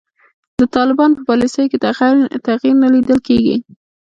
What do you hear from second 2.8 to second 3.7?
نه لیدل کیږي.